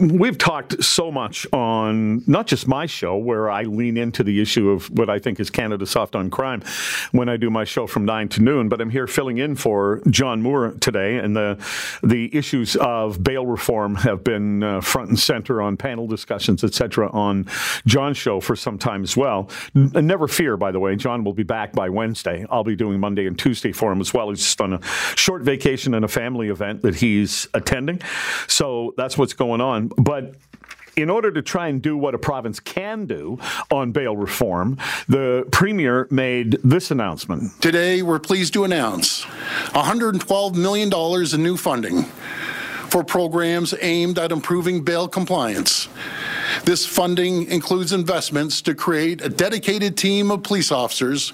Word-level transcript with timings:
We've 0.00 0.36
talked 0.36 0.82
so 0.82 1.12
much 1.12 1.46
on 1.52 2.24
not 2.26 2.48
just 2.48 2.66
my 2.66 2.84
show, 2.84 3.16
where 3.16 3.48
I 3.48 3.62
lean 3.62 3.96
into 3.96 4.24
the 4.24 4.42
issue 4.42 4.70
of 4.70 4.90
what 4.90 5.08
I 5.08 5.20
think 5.20 5.38
is 5.38 5.50
Canada 5.50 5.86
soft 5.86 6.16
on 6.16 6.30
crime 6.30 6.64
when 7.12 7.28
I 7.28 7.36
do 7.36 7.48
my 7.48 7.62
show 7.62 7.86
from 7.86 8.04
9 8.04 8.28
to 8.30 8.42
noon, 8.42 8.68
but 8.68 8.80
I'm 8.80 8.90
here 8.90 9.06
filling 9.06 9.38
in 9.38 9.54
for 9.54 10.02
John 10.10 10.42
Moore 10.42 10.72
today. 10.80 11.18
And 11.18 11.36
the, 11.36 11.64
the 12.02 12.28
issues 12.36 12.74
of 12.74 13.22
bail 13.22 13.46
reform 13.46 13.94
have 13.94 14.24
been 14.24 14.64
uh, 14.64 14.80
front 14.80 15.10
and 15.10 15.18
center 15.18 15.62
on 15.62 15.76
panel 15.76 16.08
discussions, 16.08 16.64
etc., 16.64 17.08
on 17.12 17.46
John's 17.86 18.16
show 18.16 18.40
for 18.40 18.56
some 18.56 18.78
time 18.78 19.04
as 19.04 19.16
well. 19.16 19.48
N- 19.76 19.92
never 19.94 20.26
fear, 20.26 20.56
by 20.56 20.72
the 20.72 20.80
way, 20.80 20.96
John 20.96 21.22
will 21.22 21.34
be 21.34 21.44
back 21.44 21.72
by 21.72 21.88
Wednesday. 21.88 22.44
I'll 22.50 22.64
be 22.64 22.74
doing 22.74 22.98
Monday 22.98 23.28
and 23.28 23.38
Tuesday 23.38 23.70
for 23.70 23.92
him 23.92 24.00
as 24.00 24.12
well. 24.12 24.30
He's 24.30 24.40
just 24.40 24.60
on 24.60 24.72
a 24.72 24.82
short 25.14 25.42
vacation 25.42 25.94
and 25.94 26.04
a 26.04 26.08
family 26.08 26.48
event 26.48 26.82
that 26.82 26.96
he's 26.96 27.46
attending. 27.54 28.00
So 28.48 28.92
that's 28.96 29.16
what's 29.16 29.34
going 29.34 29.60
on. 29.60 29.83
Um, 29.84 29.92
but 30.02 30.34
in 30.96 31.10
order 31.10 31.30
to 31.32 31.42
try 31.42 31.68
and 31.68 31.82
do 31.82 31.96
what 31.96 32.14
a 32.14 32.18
province 32.18 32.60
can 32.60 33.06
do 33.06 33.38
on 33.70 33.92
bail 33.92 34.16
reform, 34.16 34.78
the 35.08 35.46
Premier 35.50 36.06
made 36.10 36.58
this 36.62 36.90
announcement. 36.90 37.60
Today, 37.60 38.02
we're 38.02 38.20
pleased 38.20 38.52
to 38.54 38.64
announce 38.64 39.24
$112 39.72 40.54
million 40.54 40.92
in 41.34 41.42
new 41.42 41.56
funding 41.56 42.04
for 42.90 43.02
programs 43.02 43.74
aimed 43.80 44.20
at 44.20 44.30
improving 44.30 44.84
bail 44.84 45.08
compliance. 45.08 45.88
This 46.62 46.86
funding 46.86 47.50
includes 47.50 47.92
investments 47.92 48.62
to 48.62 48.74
create 48.74 49.20
a 49.20 49.28
dedicated 49.28 49.96
team 49.96 50.30
of 50.30 50.44
police 50.44 50.70
officers 50.70 51.32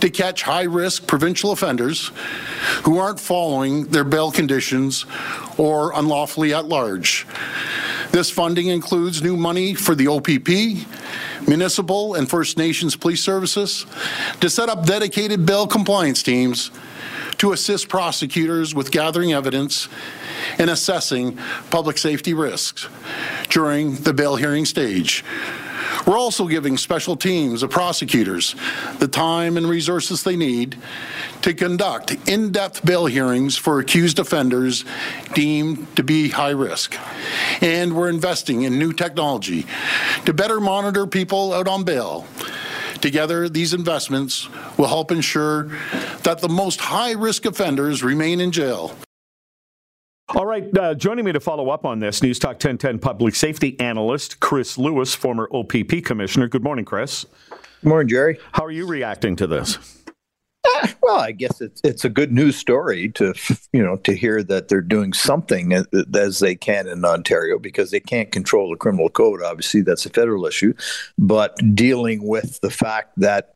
to 0.00 0.10
catch 0.10 0.42
high 0.42 0.62
risk 0.62 1.06
provincial 1.06 1.52
offenders 1.52 2.10
who 2.84 2.98
aren't 2.98 3.20
following 3.20 3.84
their 3.86 4.04
bail 4.04 4.30
conditions 4.30 5.04
or 5.56 5.92
unlawfully 5.94 6.54
at 6.54 6.66
large. 6.66 7.26
This 8.10 8.30
funding 8.30 8.68
includes 8.68 9.22
new 9.22 9.36
money 9.36 9.74
for 9.74 9.94
the 9.94 10.08
OPP, 10.08 10.86
municipal 11.46 12.14
and 12.14 12.28
First 12.28 12.56
Nations 12.56 12.96
police 12.96 13.22
services 13.22 13.86
to 14.40 14.48
set 14.48 14.68
up 14.68 14.86
dedicated 14.86 15.44
bail 15.44 15.66
compliance 15.66 16.22
teams 16.22 16.70
to 17.38 17.52
assist 17.52 17.88
prosecutors 17.88 18.74
with 18.74 18.90
gathering 18.90 19.32
evidence 19.32 19.88
and 20.58 20.70
assessing 20.70 21.38
public 21.70 21.98
safety 21.98 22.34
risks 22.34 22.88
during 23.48 23.94
the 23.96 24.12
bail 24.12 24.36
hearing 24.36 24.64
stage. 24.64 25.24
We're 26.08 26.18
also 26.18 26.46
giving 26.46 26.78
special 26.78 27.16
teams 27.16 27.62
of 27.62 27.68
prosecutors 27.68 28.54
the 28.98 29.08
time 29.08 29.58
and 29.58 29.68
resources 29.68 30.22
they 30.22 30.36
need 30.36 30.78
to 31.42 31.52
conduct 31.52 32.16
in 32.26 32.50
depth 32.50 32.82
bail 32.82 33.04
hearings 33.04 33.58
for 33.58 33.78
accused 33.78 34.18
offenders 34.18 34.86
deemed 35.34 35.94
to 35.96 36.02
be 36.02 36.30
high 36.30 36.52
risk. 36.52 36.96
And 37.60 37.94
we're 37.94 38.08
investing 38.08 38.62
in 38.62 38.78
new 38.78 38.94
technology 38.94 39.66
to 40.24 40.32
better 40.32 40.60
monitor 40.60 41.06
people 41.06 41.52
out 41.52 41.68
on 41.68 41.84
bail. 41.84 42.26
Together, 43.02 43.50
these 43.50 43.74
investments 43.74 44.48
will 44.78 44.88
help 44.88 45.12
ensure 45.12 45.64
that 46.22 46.38
the 46.40 46.48
most 46.48 46.80
high 46.80 47.12
risk 47.12 47.44
offenders 47.44 48.02
remain 48.02 48.40
in 48.40 48.50
jail. 48.50 48.96
All 50.34 50.44
right, 50.44 50.76
uh, 50.76 50.94
joining 50.94 51.24
me 51.24 51.32
to 51.32 51.40
follow 51.40 51.70
up 51.70 51.86
on 51.86 52.00
this, 52.00 52.22
News 52.22 52.38
Talk 52.38 52.56
1010 52.56 52.98
public 52.98 53.34
safety 53.34 53.80
analyst 53.80 54.40
Chris 54.40 54.76
Lewis, 54.76 55.14
former 55.14 55.48
OPP 55.54 56.04
commissioner. 56.04 56.48
Good 56.48 56.62
morning, 56.62 56.84
Chris. 56.84 57.24
Good 57.48 57.88
morning, 57.88 58.08
Jerry. 58.08 58.38
How 58.52 58.66
are 58.66 58.70
you 58.70 58.86
reacting 58.86 59.36
to 59.36 59.46
this? 59.46 59.78
Uh, 60.06 60.88
well, 61.02 61.18
I 61.18 61.32
guess 61.32 61.62
it's 61.62 61.80
it's 61.82 62.04
a 62.04 62.10
good 62.10 62.30
news 62.30 62.56
story 62.56 63.08
to 63.12 63.32
you 63.72 63.82
know 63.82 63.96
to 63.96 64.14
hear 64.14 64.42
that 64.42 64.68
they're 64.68 64.82
doing 64.82 65.14
something 65.14 65.72
as, 65.72 65.86
as 66.14 66.40
they 66.40 66.54
can 66.54 66.88
in 66.88 67.06
Ontario 67.06 67.58
because 67.58 67.90
they 67.90 68.00
can't 68.00 68.30
control 68.30 68.68
the 68.68 68.76
criminal 68.76 69.08
code. 69.08 69.40
Obviously, 69.42 69.80
that's 69.80 70.04
a 70.04 70.10
federal 70.10 70.44
issue, 70.44 70.74
but 71.16 71.56
dealing 71.74 72.28
with 72.28 72.60
the 72.60 72.70
fact 72.70 73.12
that 73.16 73.54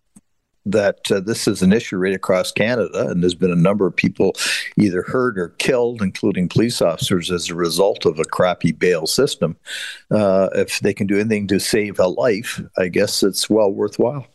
that 0.67 1.11
uh, 1.11 1.21
this 1.21 1.49
is 1.49 1.63
an 1.63 1.73
issue 1.73 1.97
right 1.97 2.15
across 2.15 2.53
Canada, 2.53 3.09
and 3.09 3.23
there's 3.23 3.35
been 3.35 3.51
a 3.51 3.57
number 3.57 3.87
of 3.87 3.97
people 3.97 4.35
either 4.79 5.03
hurt 5.03 5.39
or 5.39 5.49
killed, 5.59 6.03
including 6.03 6.49
police 6.49 6.81
officers, 6.81 7.31
as 7.31 7.51
a 7.51 7.55
result 7.55 8.07
of 8.07 8.19
a 8.19 8.25
crappy 8.25 8.73
bail 8.73 9.07
system. 9.07 9.57
Uh, 10.11 10.49
if 10.55 10.81
they 10.81 10.95
can 10.95 11.07
do 11.07 11.19
anything 11.19 11.47
to 11.49 11.59
save 11.59 11.99
a 11.99 12.07
life, 12.07 12.61
I 12.79 12.89
guess 12.89 13.23
it's 13.23 13.51
well 13.51 13.71
worthwhile. 13.71 14.27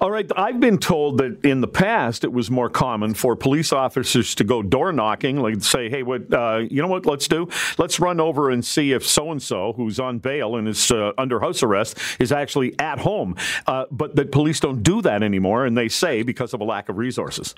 All 0.00 0.10
right. 0.10 0.30
I've 0.36 0.60
been 0.60 0.78
told 0.78 1.18
that 1.18 1.44
in 1.44 1.60
the 1.60 1.68
past 1.68 2.24
it 2.24 2.32
was 2.32 2.50
more 2.50 2.68
common 2.68 3.14
for 3.14 3.36
police 3.36 3.72
officers 3.72 4.34
to 4.36 4.44
go 4.44 4.62
door 4.62 4.92
knocking, 4.92 5.40
like 5.40 5.62
say, 5.62 5.88
"Hey, 5.88 6.02
what? 6.02 6.32
Uh, 6.32 6.62
you 6.70 6.82
know 6.82 6.88
what? 6.88 7.06
Let's 7.06 7.28
do. 7.28 7.48
Let's 7.78 8.00
run 8.00 8.20
over 8.20 8.50
and 8.50 8.64
see 8.64 8.92
if 8.92 9.06
so 9.06 9.30
and 9.30 9.42
so, 9.42 9.72
who's 9.74 9.98
on 9.98 10.18
bail 10.18 10.56
and 10.56 10.68
is 10.68 10.90
uh, 10.90 11.12
under 11.18 11.40
house 11.40 11.62
arrest, 11.62 11.98
is 12.18 12.32
actually 12.32 12.78
at 12.78 12.98
home." 13.00 13.36
Uh, 13.66 13.84
but 13.90 14.16
that 14.16 14.32
police 14.32 14.60
don't 14.60 14.82
do 14.82 15.02
that 15.02 15.22
anymore, 15.22 15.66
and 15.66 15.76
they 15.76 15.88
say 15.88 16.22
because 16.22 16.54
of 16.54 16.60
a 16.60 16.64
lack 16.64 16.88
of 16.88 16.96
resources. 16.98 17.54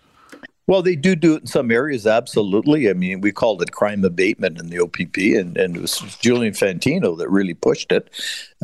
Well, 0.68 0.82
they 0.82 0.96
do 0.96 1.14
do 1.14 1.36
it 1.36 1.42
in 1.42 1.46
some 1.46 1.70
areas, 1.70 2.08
absolutely. 2.08 2.90
I 2.90 2.92
mean, 2.92 3.20
we 3.20 3.30
called 3.30 3.62
it 3.62 3.70
crime 3.70 4.04
abatement 4.04 4.58
in 4.58 4.68
the 4.68 4.80
OPP, 4.80 5.16
and, 5.38 5.56
and 5.56 5.76
it 5.76 5.80
was 5.80 6.00
Julian 6.20 6.54
Fantino 6.54 7.16
that 7.18 7.30
really 7.30 7.54
pushed 7.54 7.92
it 7.92 8.10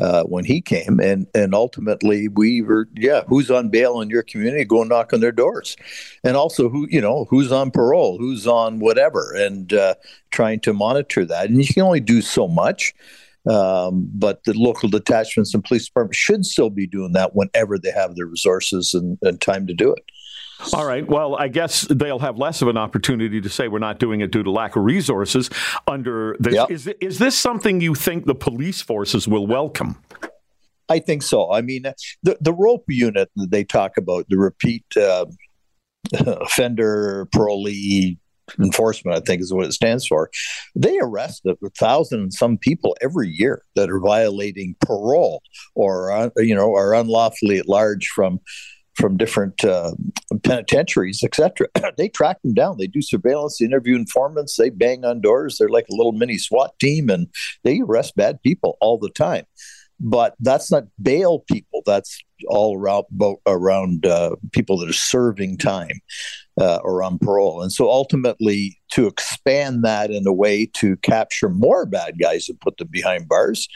uh, 0.01 0.23
when 0.23 0.43
he 0.43 0.59
came. 0.59 0.99
And 0.99 1.27
and 1.33 1.55
ultimately, 1.55 2.27
we 2.27 2.61
were, 2.61 2.89
yeah, 2.95 3.23
who's 3.27 3.49
on 3.49 3.69
bail 3.69 4.01
in 4.01 4.09
your 4.09 4.23
community? 4.23 4.65
Go 4.65 4.83
knock 4.83 5.13
on 5.13 5.21
their 5.21 5.31
doors, 5.31 5.77
and 6.25 6.35
also 6.35 6.67
who 6.67 6.87
you 6.89 6.99
know 6.99 7.25
who's 7.29 7.53
on 7.53 7.71
parole, 7.71 8.17
who's 8.17 8.45
on 8.45 8.79
whatever, 8.79 9.33
and 9.33 9.71
uh, 9.71 9.95
trying 10.31 10.59
to 10.61 10.73
monitor 10.73 11.23
that. 11.23 11.49
And 11.49 11.57
you 11.57 11.73
can 11.73 11.83
only 11.83 12.01
do 12.01 12.21
so 12.21 12.49
much. 12.49 12.93
Um, 13.45 14.09
but 14.13 14.43
the 14.45 14.53
local 14.53 14.87
detachments 14.87 15.53
and 15.53 15.63
police 15.63 15.87
departments 15.87 16.17
should 16.17 16.45
still 16.45 16.69
be 16.69 16.87
doing 16.87 17.11
that 17.11 17.35
whenever 17.35 17.77
they 17.77 17.91
have 17.91 18.15
the 18.15 18.25
resources 18.25 18.93
and, 18.93 19.17
and 19.21 19.41
time 19.41 19.67
to 19.67 19.73
do 19.73 19.93
it. 19.93 20.03
All 20.71 20.85
right. 20.85 21.05
Well, 21.05 21.35
I 21.35 21.47
guess 21.47 21.81
they'll 21.81 22.19
have 22.19 22.37
less 22.37 22.61
of 22.61 22.67
an 22.67 22.77
opportunity 22.77 23.41
to 23.41 23.49
say 23.49 23.67
we're 23.67 23.79
not 23.79 23.99
doing 23.99 24.21
it 24.21 24.31
due 24.31 24.43
to 24.43 24.51
lack 24.51 24.75
of 24.75 24.83
resources 24.83 25.49
under 25.87 26.37
this. 26.39 26.53
Yep. 26.53 26.71
Is, 26.71 26.87
is 27.01 27.19
this 27.19 27.37
something 27.37 27.81
you 27.81 27.95
think 27.95 28.25
the 28.25 28.35
police 28.35 28.81
forces 28.81 29.27
will 29.27 29.47
welcome? 29.47 29.97
I 30.89 30.99
think 30.99 31.23
so. 31.23 31.51
I 31.51 31.61
mean, 31.61 31.83
the, 32.23 32.37
the 32.39 32.53
rope 32.53 32.85
unit 32.87 33.29
that 33.35 33.51
they 33.51 33.63
talk 33.63 33.97
about, 33.97 34.25
the 34.29 34.37
repeat 34.37 34.85
uh, 34.95 35.25
offender 36.13 37.27
parolee 37.35 38.17
enforcement, 38.59 39.17
I 39.17 39.21
think 39.21 39.41
is 39.41 39.53
what 39.53 39.65
it 39.65 39.73
stands 39.73 40.05
for. 40.05 40.29
They 40.75 40.97
arrest 40.99 41.45
a 41.45 41.55
thousand 41.77 42.21
and 42.21 42.33
some 42.33 42.57
people 42.57 42.95
every 43.01 43.29
year 43.29 43.63
that 43.75 43.89
are 43.89 43.99
violating 43.99 44.75
parole 44.81 45.41
or, 45.75 46.11
uh, 46.11 46.29
you 46.37 46.55
know, 46.55 46.75
are 46.75 46.93
unlawfully 46.93 47.57
at 47.57 47.69
large 47.69 48.07
from 48.07 48.39
from 48.95 49.17
different 49.17 49.63
uh, 49.65 49.91
penitentiaries, 50.43 51.23
etc. 51.23 51.67
they 51.97 52.09
track 52.09 52.41
them 52.41 52.53
down. 52.53 52.77
They 52.77 52.87
do 52.87 53.01
surveillance, 53.01 53.57
they 53.57 53.65
interview 53.65 53.95
informants, 53.95 54.57
they 54.57 54.69
bang 54.69 55.05
on 55.05 55.21
doors. 55.21 55.57
They're 55.57 55.69
like 55.69 55.87
a 55.91 55.95
little 55.95 56.11
mini 56.11 56.37
SWAT 56.37 56.77
team, 56.79 57.09
and 57.09 57.27
they 57.63 57.81
arrest 57.81 58.15
bad 58.15 58.41
people 58.41 58.77
all 58.81 58.97
the 58.97 59.09
time. 59.09 59.45
But 59.99 60.35
that's 60.39 60.71
not 60.71 60.85
bail 61.01 61.39
people. 61.39 61.81
That's 61.85 62.19
all 62.47 62.77
around 62.77 63.05
around 63.45 64.05
uh, 64.05 64.35
people 64.51 64.77
that 64.79 64.89
are 64.89 64.93
serving 64.93 65.57
time 65.57 66.01
uh, 66.59 66.79
or 66.83 67.03
on 67.03 67.19
parole. 67.19 67.61
And 67.61 67.71
so 67.71 67.89
ultimately, 67.89 68.79
to 68.91 69.07
expand 69.07 69.83
that 69.83 70.11
in 70.11 70.27
a 70.27 70.33
way 70.33 70.69
to 70.73 70.97
capture 70.97 71.49
more 71.49 71.85
bad 71.85 72.15
guys 72.19 72.49
and 72.49 72.59
put 72.59 72.77
them 72.77 72.89
behind 72.91 73.27
bars, 73.27 73.67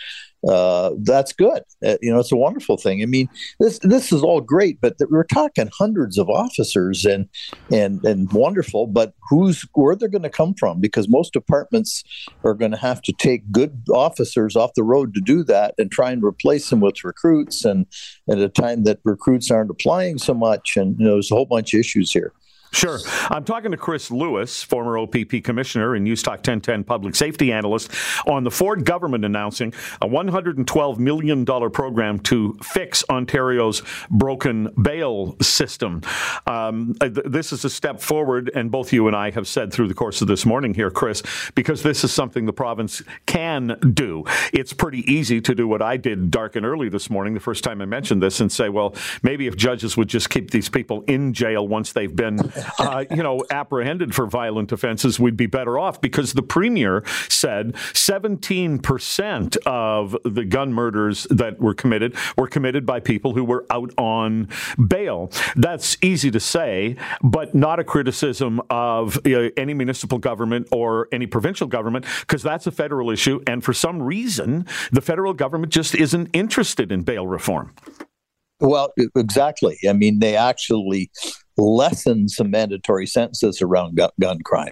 uh, 0.47 0.91
that's 1.03 1.33
good. 1.33 1.63
Uh, 1.85 1.97
you 2.01 2.11
know, 2.11 2.19
it's 2.19 2.31
a 2.31 2.37
wonderful 2.37 2.77
thing. 2.77 3.01
I 3.01 3.05
mean, 3.05 3.27
this 3.59 3.79
this 3.79 4.11
is 4.11 4.21
all 4.21 4.39
great, 4.39 4.79
but 4.81 4.97
th- 4.97 5.09
we're 5.09 5.23
talking 5.23 5.69
hundreds 5.77 6.17
of 6.17 6.29
officers 6.29 7.05
and 7.05 7.27
and 7.71 8.03
and 8.05 8.31
wonderful. 8.31 8.87
But 8.87 9.13
who's 9.29 9.65
where 9.73 9.95
they're 9.95 10.07
going 10.07 10.21
to 10.21 10.29
come 10.29 10.53
from? 10.53 10.79
Because 10.79 11.09
most 11.09 11.33
departments 11.33 12.03
are 12.43 12.53
going 12.53 12.71
to 12.71 12.77
have 12.77 13.01
to 13.03 13.13
take 13.13 13.51
good 13.51 13.81
officers 13.91 14.55
off 14.55 14.73
the 14.75 14.83
road 14.83 15.13
to 15.15 15.21
do 15.21 15.43
that 15.45 15.73
and 15.77 15.91
try 15.91 16.11
and 16.11 16.23
replace 16.23 16.69
them 16.69 16.81
with 16.81 17.03
recruits. 17.03 17.65
And 17.65 17.87
at 18.29 18.37
a 18.37 18.49
time 18.49 18.83
that 18.83 18.99
recruits 19.03 19.49
aren't 19.49 19.71
applying 19.71 20.19
so 20.19 20.33
much, 20.33 20.77
and 20.77 20.99
you 20.99 21.05
know, 21.05 21.13
there's 21.13 21.31
a 21.31 21.35
whole 21.35 21.45
bunch 21.45 21.73
of 21.73 21.79
issues 21.79 22.11
here. 22.11 22.31
Sure. 22.71 22.99
I'm 23.29 23.43
talking 23.43 23.71
to 23.71 23.77
Chris 23.77 24.11
Lewis, 24.11 24.61
former 24.61 24.97
OPP 24.97 25.43
commissioner 25.43 25.95
and 25.95 26.03
News 26.03 26.21
Talk 26.21 26.37
1010 26.37 26.83
public 26.83 27.15
safety 27.15 27.51
analyst, 27.51 27.91
on 28.27 28.43
the 28.43 28.51
Ford 28.51 28.85
government 28.85 29.25
announcing 29.25 29.73
a 30.01 30.07
$112 30.07 30.97
million 30.99 31.45
program 31.45 32.19
to 32.19 32.57
fix 32.61 33.03
Ontario's 33.09 33.81
broken 34.09 34.69
bail 34.81 35.35
system. 35.41 36.01
Um, 36.45 36.95
this 36.99 37.51
is 37.51 37.65
a 37.65 37.69
step 37.69 37.99
forward, 38.01 38.51
and 38.53 38.69
both 38.69 38.93
you 38.93 39.07
and 39.07 39.15
I 39.15 39.31
have 39.31 39.47
said 39.47 39.71
through 39.71 39.87
the 39.87 39.93
course 39.93 40.21
of 40.21 40.27
this 40.27 40.45
morning 40.45 40.73
here, 40.73 40.91
Chris, 40.91 41.23
because 41.55 41.83
this 41.83 42.03
is 42.03 42.11
something 42.11 42.45
the 42.45 42.53
province 42.53 43.01
can 43.25 43.77
do. 43.93 44.23
It's 44.53 44.73
pretty 44.73 44.99
easy 45.11 45.41
to 45.41 45.55
do 45.55 45.67
what 45.67 45.81
I 45.81 45.97
did 45.97 46.31
dark 46.31 46.55
and 46.55 46.65
early 46.65 46.89
this 46.89 47.09
morning, 47.09 47.33
the 47.33 47.39
first 47.39 47.63
time 47.63 47.81
I 47.81 47.85
mentioned 47.85 48.21
this, 48.21 48.39
and 48.39 48.51
say, 48.51 48.69
well, 48.69 48.93
maybe 49.23 49.47
if 49.47 49.55
judges 49.55 49.97
would 49.97 50.09
just 50.09 50.29
keep 50.29 50.51
these 50.51 50.69
people 50.69 51.03
in 51.07 51.33
jail 51.33 51.67
once 51.67 51.93
they've 51.93 52.15
been 52.15 52.37
uh, 52.79 53.05
you 53.09 53.23
know, 53.23 53.43
apprehended 53.49 54.13
for 54.13 54.25
violent 54.25 54.71
offenses, 54.71 55.19
we'd 55.19 55.37
be 55.37 55.45
better 55.45 55.77
off 55.77 56.01
because 56.01 56.33
the 56.33 56.41
premier 56.41 57.03
said 57.29 57.73
17% 57.93 59.57
of 59.65 60.17
the 60.23 60.45
gun 60.45 60.73
murders 60.73 61.25
that 61.29 61.59
were 61.59 61.73
committed 61.73 62.15
were 62.37 62.47
committed 62.47 62.85
by 62.85 62.99
people 62.99 63.33
who 63.33 63.43
were 63.43 63.65
out 63.69 63.91
on 63.97 64.47
bail. 64.87 65.31
That's 65.55 65.97
easy 66.01 66.31
to 66.31 66.39
say, 66.39 66.95
but 67.21 67.53
not 67.55 67.79
a 67.79 67.83
criticism 67.83 68.61
of 68.69 69.17
uh, 69.25 69.49
any 69.57 69.73
municipal 69.73 70.17
government 70.17 70.67
or 70.71 71.07
any 71.11 71.27
provincial 71.27 71.67
government 71.67 72.05
because 72.21 72.43
that's 72.43 72.67
a 72.67 72.71
federal 72.71 73.09
issue. 73.09 73.41
And 73.47 73.63
for 73.63 73.73
some 73.73 74.01
reason, 74.01 74.65
the 74.91 75.01
federal 75.01 75.33
government 75.33 75.71
just 75.71 75.95
isn't 75.95 76.29
interested 76.33 76.91
in 76.91 77.03
bail 77.03 77.27
reform. 77.27 77.73
Well, 78.59 78.91
exactly. 79.15 79.77
I 79.87 79.93
mean, 79.93 80.19
they 80.19 80.35
actually 80.35 81.11
lessen 81.57 82.29
some 82.29 82.51
mandatory 82.51 83.07
sentences 83.07 83.61
around 83.61 83.95
gun, 83.95 84.09
gun 84.19 84.39
crime. 84.43 84.71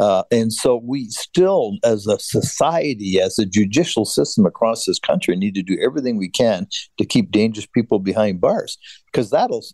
Uh, 0.00 0.22
and 0.30 0.52
so 0.52 0.80
we 0.84 1.08
still, 1.08 1.76
as 1.82 2.06
a 2.06 2.18
society, 2.20 3.20
as 3.20 3.38
a 3.38 3.46
judicial 3.46 4.04
system 4.04 4.46
across 4.46 4.84
this 4.84 4.98
country, 4.98 5.34
need 5.36 5.54
to 5.54 5.62
do 5.62 5.76
everything 5.84 6.16
we 6.16 6.28
can 6.28 6.68
to 6.98 7.04
keep 7.04 7.32
dangerous 7.32 7.66
people 7.66 7.98
behind 7.98 8.40
bars. 8.40 8.78
Because 9.06 9.30
that'll, 9.30 9.64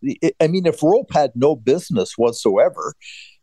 I 0.41 0.47
mean, 0.47 0.67
if 0.67 0.83
Rope 0.83 1.13
had 1.13 1.33
no 1.35 1.57
business 1.57 2.15
whatsoever, 2.17 2.95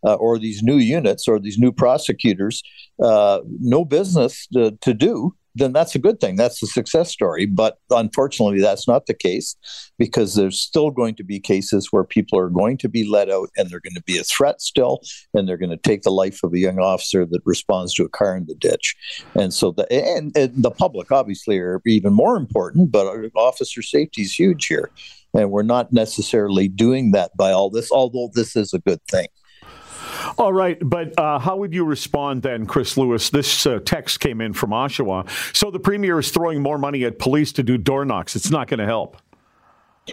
uh, 0.05 0.15
or 0.15 0.39
these 0.39 0.63
new 0.63 0.77
units 0.77 1.27
or 1.27 1.39
these 1.39 1.57
new 1.57 1.71
prosecutors, 1.71 2.63
uh, 3.03 3.39
no 3.59 3.83
business 3.83 4.47
to, 4.53 4.71
to 4.81 4.93
do, 4.93 5.35
then 5.55 5.73
that's 5.73 5.95
a 5.95 5.99
good 5.99 6.19
thing. 6.19 6.35
That's 6.35 6.61
a 6.61 6.67
success 6.67 7.11
story. 7.11 7.45
But 7.45 7.77
unfortunately, 7.89 8.61
that's 8.61 8.87
not 8.87 9.05
the 9.05 9.13
case 9.13 9.55
because 9.97 10.35
there's 10.35 10.59
still 10.59 10.91
going 10.91 11.15
to 11.15 11.23
be 11.23 11.39
cases 11.39 11.89
where 11.91 12.03
people 12.03 12.39
are 12.39 12.49
going 12.49 12.77
to 12.77 12.89
be 12.89 13.07
let 13.07 13.29
out 13.29 13.49
and 13.57 13.69
they're 13.69 13.79
going 13.79 13.95
to 13.95 14.03
be 14.03 14.17
a 14.17 14.23
threat 14.23 14.61
still, 14.61 15.01
and 15.33 15.47
they're 15.47 15.57
going 15.57 15.69
to 15.69 15.77
take 15.77 16.03
the 16.03 16.11
life 16.11 16.43
of 16.43 16.53
a 16.53 16.59
young 16.59 16.79
officer 16.79 17.25
that 17.25 17.41
responds 17.45 17.93
to 17.95 18.03
a 18.03 18.09
car 18.09 18.35
in 18.35 18.45
the 18.45 18.55
ditch. 18.55 18.95
And 19.35 19.53
so 19.53 19.71
the 19.71 19.91
and, 19.91 20.35
and 20.37 20.63
the 20.63 20.71
public 20.71 21.11
obviously 21.11 21.57
are 21.59 21.81
even 21.85 22.13
more 22.13 22.37
important, 22.37 22.91
but 22.91 23.07
officer 23.35 23.81
safety 23.81 24.23
is 24.23 24.37
huge 24.37 24.67
here. 24.67 24.91
And 25.33 25.51
we're 25.51 25.61
not 25.61 25.93
necessarily 25.93 26.67
doing 26.67 27.11
that 27.11 27.37
by 27.37 27.51
all 27.51 27.69
this, 27.69 27.91
although 27.91 28.31
this 28.33 28.55
is 28.55 28.73
a 28.73 28.79
good 28.79 28.99
thing. 29.05 29.27
All 30.37 30.53
right, 30.53 30.77
but 30.81 31.17
uh, 31.19 31.39
how 31.39 31.57
would 31.57 31.73
you 31.73 31.83
respond 31.83 32.43
then, 32.43 32.65
Chris 32.65 32.97
Lewis? 32.97 33.29
This 33.29 33.65
uh, 33.65 33.79
text 33.83 34.19
came 34.19 34.41
in 34.41 34.53
from 34.53 34.71
Oshawa. 34.71 35.27
So 35.55 35.71
the 35.71 35.79
premier 35.79 36.19
is 36.19 36.31
throwing 36.31 36.61
more 36.61 36.77
money 36.77 37.03
at 37.05 37.19
police 37.19 37.51
to 37.53 37.63
do 37.63 37.77
door 37.77 38.05
knocks. 38.05 38.35
It's 38.35 38.51
not 38.51 38.67
going 38.67 38.79
to 38.79 38.85
help. 38.85 39.17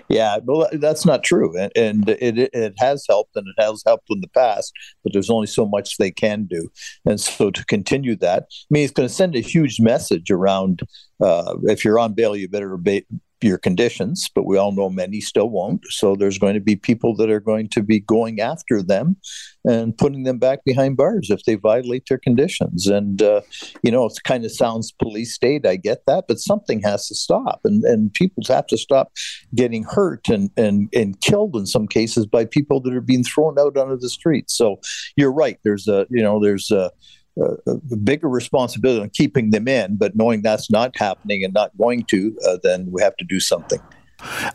Yeah, 0.09 0.39
well, 0.45 0.69
that's 0.75 1.07
not 1.07 1.23
true, 1.23 1.57
and, 1.59 1.73
and 1.75 2.09
it 2.09 2.51
it 2.53 2.75
has 2.79 3.05
helped, 3.09 3.35
and 3.35 3.47
it 3.49 3.63
has 3.63 3.83
helped 3.87 4.07
in 4.11 4.21
the 4.21 4.29
past. 4.29 4.73
But 5.03 5.15
there's 5.15 5.31
only 5.31 5.47
so 5.47 5.67
much 5.67 5.97
they 5.97 6.11
can 6.11 6.45
do, 6.45 6.69
and 7.07 7.19
so 7.19 7.51
to 7.51 7.65
continue 7.65 8.15
that, 8.17 8.43
I 8.51 8.67
mean, 8.69 8.85
it's 8.85 8.93
going 8.93 9.09
to 9.09 9.15
send 9.15 9.35
a 9.37 9.41
huge 9.41 9.81
message 9.81 10.31
around. 10.31 10.83
Uh, 11.19 11.57
if 11.63 11.83
you're 11.83 11.99
on 11.99 12.13
bail, 12.13 12.37
you 12.37 12.47
better 12.47 12.75
obey, 12.75 13.07
your 13.43 13.59
conditions, 13.59 14.29
but 14.35 14.47
we 14.47 14.57
all 14.57 14.73
know 14.73 14.89
many 14.89 15.21
still 15.21 15.51
won't. 15.51 15.85
So 15.91 16.17
there's 16.17 16.39
going 16.39 16.55
to 16.55 16.61
be 16.61 16.77
people 16.77 17.15
that 17.17 17.31
are 17.31 17.41
going 17.41 17.69
to 17.71 17.83
be 17.83 18.01
going 18.01 18.41
after 18.41 18.83
them 18.83 19.17
and 19.65 19.97
putting 19.97 20.23
them 20.23 20.39
back 20.39 20.65
behind 20.65 20.97
bars 20.97 21.29
if 21.31 21.43
they 21.45 21.57
violate 21.57 22.05
their 22.09 22.19
conditions. 22.19 22.87
And, 22.87 23.21
uh, 23.21 23.43
you 23.83 23.91
know, 23.91 24.07
it 24.07 24.19
kind 24.25 24.45
of 24.45 24.53
sounds 24.53 24.93
police 24.93 25.35
state. 25.35 25.67
I 25.67 25.77
get 25.77 26.07
that, 26.07 26.25
but 26.29 26.39
something 26.39 26.81
has 26.83 27.09
to 27.09 27.15
stop. 27.15 27.61
And, 27.65 27.85
and 27.85 28.13
people 28.13 28.43
have 28.49 28.67
to 28.69 28.79
stop 28.79 29.13
getting 29.55 29.83
hurt 29.83 30.29
and, 30.29 30.51
and, 30.57 30.89
and 30.95 31.21
killed 31.21 31.57
in 31.57 31.67
some 31.67 31.89
cases 31.89 32.27
by 32.27 32.45
people 32.45 32.81
that 32.81 32.95
are 32.95 33.01
being 33.01 33.25
thrown 33.25 33.59
out 33.59 33.77
onto 33.77 33.99
the 33.99 34.09
streets. 34.09 34.57
So 34.57 34.81
you're 35.17 35.33
right. 35.33 35.59
There's 35.63 35.89
a, 35.89 36.07
you 36.11 36.23
know, 36.23 36.41
there's 36.41 36.71
a, 36.71 36.91
Uh, 37.39 37.53
uh, 37.67 37.75
a 37.93 37.97
bigger 37.97 38.31
responsibility 38.31 39.03
on 39.03 39.11
keeping 39.11 39.51
them 39.51 39.69
in, 39.69 39.97
but 39.97 40.17
knowing 40.17 40.41
that's 40.41 40.71
not 40.71 40.97
happening 40.97 41.45
and 41.45 41.53
not 41.53 41.71
going 41.77 42.03
to, 42.05 42.35
uh, 42.47 42.57
then 42.63 42.91
we 42.91 43.03
have 43.03 43.15
to 43.15 43.27
do 43.27 43.39
something. 43.39 43.79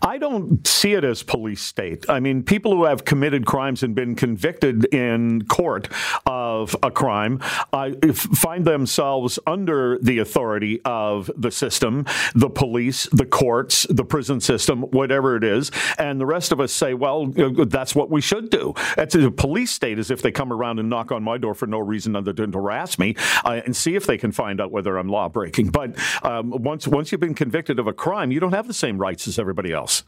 I 0.01 0.17
don't 0.17 0.65
see 0.65 0.93
it 0.93 1.03
as 1.03 1.21
police 1.21 1.61
state. 1.61 2.09
I 2.09 2.19
mean, 2.19 2.41
people 2.41 2.75
who 2.75 2.85
have 2.85 3.05
committed 3.05 3.45
crimes 3.45 3.83
and 3.83 3.93
been 3.93 4.15
convicted 4.15 4.85
in 4.93 5.43
court 5.43 5.89
uh, 6.25 6.40
of 6.59 6.75
a 6.83 6.91
crime 6.91 7.39
uh, 7.73 7.91
find 8.13 8.65
themselves 8.65 9.39
under 9.47 9.97
the 9.99 10.19
authority 10.19 10.81
of 10.83 11.31
the 11.37 11.51
system, 11.51 12.05
the 12.35 12.49
police, 12.49 13.07
the 13.11 13.25
courts, 13.25 13.85
the 13.89 14.03
prison 14.03 14.39
system, 14.39 14.81
whatever 14.99 15.35
it 15.35 15.43
is. 15.43 15.71
And 15.97 16.19
the 16.19 16.25
rest 16.25 16.51
of 16.51 16.59
us 16.59 16.71
say, 16.71 16.93
well, 16.93 17.27
that's 17.27 17.95
what 17.95 18.09
we 18.09 18.21
should 18.21 18.49
do. 18.49 18.73
It's 18.97 19.15
a 19.15 19.31
police 19.31 19.71
state 19.71 19.99
as 19.99 20.11
if 20.11 20.21
they 20.21 20.31
come 20.31 20.51
around 20.51 20.79
and 20.79 20.89
knock 20.89 21.11
on 21.11 21.23
my 21.23 21.37
door 21.37 21.53
for 21.53 21.67
no 21.67 21.79
reason 21.79 22.15
other 22.15 22.33
than 22.33 22.51
to 22.51 22.57
harass 22.57 22.99
me 22.99 23.15
uh, 23.45 23.61
and 23.65 23.75
see 23.75 23.95
if 23.95 24.05
they 24.05 24.17
can 24.17 24.31
find 24.31 24.59
out 24.59 24.71
whether 24.71 24.97
I'm 24.97 25.07
law 25.07 25.29
breaking. 25.29 25.69
But 25.69 25.97
um, 26.23 26.51
once 26.51 26.87
once 26.87 27.11
you've 27.11 27.21
been 27.21 27.35
convicted 27.35 27.79
of 27.79 27.87
a 27.87 27.93
crime, 27.93 28.31
you 28.31 28.39
don't 28.39 28.53
have 28.53 28.67
the 28.67 28.73
same 28.73 28.97
rights 28.97 29.27
as 29.27 29.39
everybody 29.39 29.61
everybody 29.61 29.73
else. 29.73 30.03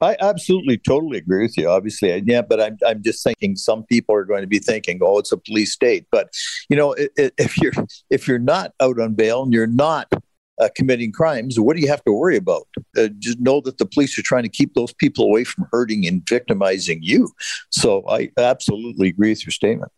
I 0.00 0.16
absolutely, 0.20 0.76
totally 0.76 1.18
agree 1.18 1.42
with 1.42 1.56
you. 1.56 1.70
Obviously, 1.70 2.22
yeah, 2.26 2.42
but 2.42 2.60
I'm 2.60 2.76
I'm 2.86 3.02
just 3.02 3.24
thinking 3.24 3.56
some 3.56 3.84
people 3.84 4.14
are 4.14 4.24
going 4.24 4.42
to 4.42 4.46
be 4.46 4.58
thinking, 4.58 4.98
oh, 5.02 5.18
it's 5.18 5.32
a 5.32 5.38
police 5.38 5.72
state. 5.72 6.06
But 6.12 6.28
you 6.68 6.76
know, 6.76 6.94
if 6.98 7.56
you're 7.56 7.72
if 8.10 8.28
you're 8.28 8.38
not 8.38 8.72
out 8.80 9.00
on 9.00 9.14
bail 9.14 9.42
and 9.42 9.54
you're 9.54 9.66
not 9.66 10.08
uh, 10.60 10.68
committing 10.76 11.12
crimes, 11.12 11.58
what 11.58 11.76
do 11.76 11.82
you 11.82 11.88
have 11.88 12.04
to 12.04 12.12
worry 12.12 12.36
about? 12.36 12.68
Uh, 12.96 13.08
just 13.18 13.40
know 13.40 13.62
that 13.62 13.78
the 13.78 13.86
police 13.86 14.18
are 14.18 14.22
trying 14.22 14.42
to 14.42 14.50
keep 14.50 14.74
those 14.74 14.92
people 14.92 15.24
away 15.24 15.44
from 15.44 15.66
hurting 15.72 16.06
and 16.06 16.26
victimizing 16.28 16.98
you. 17.02 17.30
So 17.70 18.04
I 18.08 18.30
absolutely 18.36 19.08
agree 19.08 19.30
with 19.30 19.46
your 19.46 19.52
statement. 19.52 19.92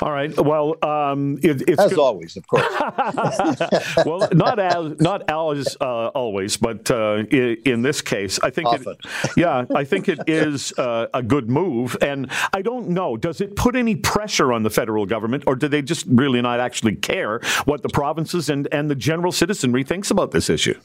All 0.00 0.10
right. 0.10 0.34
Well, 0.38 0.76
um, 0.82 1.38
it, 1.42 1.62
it's 1.68 1.78
as 1.78 1.90
good. 1.90 1.98
always, 1.98 2.36
of 2.36 2.46
course. 2.46 2.64
well, 4.06 4.26
not 4.32 4.58
as 4.58 4.98
not 5.00 5.28
as 5.28 5.76
uh, 5.80 6.08
always, 6.08 6.56
but 6.56 6.90
uh, 6.90 7.24
in, 7.30 7.56
in, 7.66 7.82
this 7.82 8.00
case, 8.00 8.40
I 8.42 8.48
think. 8.50 8.68
It, 8.72 8.86
yeah, 9.36 9.66
I 9.74 9.84
think 9.84 10.08
it 10.08 10.20
is 10.26 10.72
uh, 10.78 11.08
a 11.12 11.22
good 11.22 11.50
move, 11.50 11.94
and 12.00 12.30
I 12.54 12.62
don't 12.62 12.88
know. 12.88 13.18
Does 13.18 13.42
it 13.42 13.54
put 13.54 13.76
any 13.76 13.96
pressure 13.96 14.52
on 14.52 14.62
the 14.62 14.70
federal 14.70 15.04
government, 15.04 15.44
or 15.46 15.56
do 15.56 15.68
they 15.68 15.82
just 15.82 16.06
really 16.06 16.40
not 16.40 16.58
actually 16.58 16.96
care 16.96 17.40
what 17.66 17.82
the 17.82 17.90
provinces 17.90 18.48
and 18.48 18.66
and 18.72 18.90
the 18.90 18.94
general 18.94 19.32
citizenry 19.32 19.84
thinks 19.84 20.10
about 20.10 20.30
this 20.30 20.48
issue? 20.48 20.78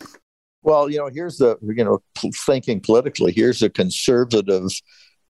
Well, 0.64 0.90
you 0.90 0.98
know, 0.98 1.10
here's 1.14 1.38
the 1.38 1.58
you 1.62 1.84
know 1.84 2.02
thinking 2.46 2.82
politically. 2.82 3.32
Here's 3.32 3.62
a 3.62 3.70
conservative 3.70 4.70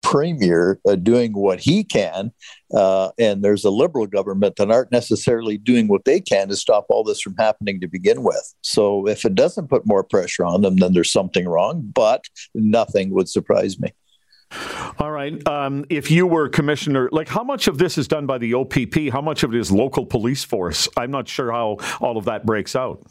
premier 0.06 0.80
uh, 0.88 0.96
doing 0.96 1.34
what 1.34 1.60
he 1.60 1.84
can, 1.84 2.31
uh, 2.74 3.10
and 3.18 3.44
there's 3.44 3.66
a 3.66 3.72
liberal 3.72 4.06
government 4.06 4.56
that 4.57 4.69
aren't 4.69 4.92
necessarily 4.92 5.57
doing 5.57 5.88
what 5.88 6.06
they 6.06 6.22
can 6.22 6.48
to 6.48 6.56
stop 6.56 6.86
all 6.90 7.04
this 7.04 7.19
from 7.19 7.36
happening 7.38 7.81
to 7.81 7.88
begin 7.88 8.22
with. 8.22 8.54
So 8.62 9.07
if 9.07 9.25
it 9.25 9.34
doesn't 9.34 9.68
put 9.68 9.88
more 9.88 10.04
pressure 10.04 10.46
on 10.46 10.62
them, 10.62 10.75
then 10.78 10.94
there's 10.94 11.12
something 11.12 11.48
wrong. 11.48 11.91
But 11.94 12.25
nothing 12.53 13.10
would 13.12 13.27
surprise 13.27 13.80
me. 13.80 13.94
All 15.00 15.12
right. 15.12 15.46
Um, 15.48 15.86
if 15.89 16.12
you 16.12 16.27
were 16.27 16.50
commissioner, 16.50 17.10
like 17.12 17.27
how 17.27 17.44
much 17.44 17.68
of 17.68 17.80
this 17.80 17.98
is 17.98 18.08
done 18.08 18.27
by 18.27 18.38
the 18.38 18.53
OPP? 18.53 19.12
How 19.12 19.22
much 19.22 19.44
of 19.44 19.53
it 19.53 19.60
is 19.60 19.72
local 19.72 20.06
police 20.06 20.44
force? 20.44 20.88
I'm 20.96 21.10
not 21.10 21.27
sure 21.27 21.51
how 21.51 21.77
all 22.00 22.18
of 22.18 22.25
that 22.25 22.46
breaks 22.46 22.75
out. 22.75 23.03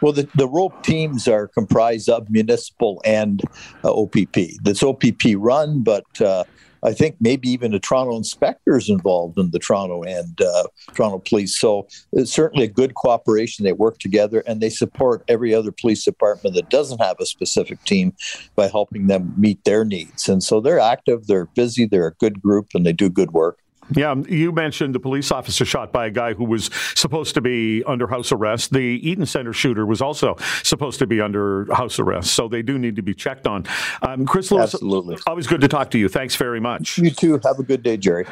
Well, 0.00 0.12
the, 0.12 0.28
the 0.34 0.48
rope 0.48 0.82
teams 0.82 1.26
are 1.26 1.48
comprised 1.48 2.08
of 2.08 2.28
municipal 2.30 3.00
and 3.04 3.42
uh, 3.82 3.92
OPP. 3.92 4.36
That's 4.62 4.82
OPP 4.82 5.36
run, 5.36 5.82
but 5.82 6.20
uh, 6.20 6.44
I 6.82 6.92
think 6.92 7.16
maybe 7.18 7.48
even 7.48 7.72
the 7.72 7.80
Toronto 7.80 8.16
inspectors 8.16 8.88
involved 8.88 9.38
in 9.38 9.50
the 9.50 9.58
Toronto 9.58 10.02
and 10.02 10.40
uh, 10.40 10.64
Toronto 10.94 11.18
police. 11.18 11.58
So 11.58 11.88
it's 12.12 12.32
certainly 12.32 12.64
a 12.64 12.70
good 12.70 12.94
cooperation. 12.94 13.64
They 13.64 13.72
work 13.72 13.98
together 13.98 14.42
and 14.46 14.60
they 14.60 14.70
support 14.70 15.24
every 15.28 15.54
other 15.54 15.72
police 15.72 16.04
department 16.04 16.54
that 16.54 16.70
doesn't 16.70 17.00
have 17.00 17.16
a 17.18 17.26
specific 17.26 17.82
team 17.84 18.14
by 18.54 18.68
helping 18.68 19.06
them 19.06 19.34
meet 19.36 19.64
their 19.64 19.84
needs. 19.84 20.28
And 20.28 20.42
so 20.42 20.60
they're 20.60 20.78
active, 20.78 21.26
they're 21.26 21.46
busy, 21.46 21.86
they're 21.86 22.06
a 22.06 22.14
good 22.14 22.40
group, 22.40 22.68
and 22.74 22.86
they 22.86 22.92
do 22.92 23.08
good 23.08 23.32
work. 23.32 23.58
Yeah, 23.94 24.14
you 24.28 24.52
mentioned 24.52 24.94
the 24.94 25.00
police 25.00 25.30
officer 25.30 25.64
shot 25.64 25.92
by 25.92 26.06
a 26.06 26.10
guy 26.10 26.34
who 26.34 26.44
was 26.44 26.70
supposed 26.94 27.34
to 27.34 27.40
be 27.40 27.84
under 27.84 28.06
house 28.06 28.32
arrest. 28.32 28.72
The 28.72 28.80
Eaton 28.80 29.26
Center 29.26 29.52
shooter 29.52 29.86
was 29.86 30.02
also 30.02 30.36
supposed 30.62 30.98
to 30.98 31.06
be 31.06 31.20
under 31.20 31.72
house 31.72 31.98
arrest, 31.98 32.32
so 32.32 32.48
they 32.48 32.62
do 32.62 32.78
need 32.78 32.96
to 32.96 33.02
be 33.02 33.14
checked 33.14 33.46
on. 33.46 33.64
Um, 34.02 34.26
Chris 34.26 34.50
Lewis, 34.50 34.74
Absolutely. 34.74 35.18
always 35.26 35.46
good 35.46 35.60
to 35.60 35.68
talk 35.68 35.90
to 35.92 35.98
you. 35.98 36.08
Thanks 36.08 36.34
very 36.36 36.60
much. 36.60 36.98
You 36.98 37.10
too. 37.10 37.40
Have 37.44 37.58
a 37.58 37.62
good 37.62 37.82
day, 37.82 37.96
Jerry. 37.96 38.26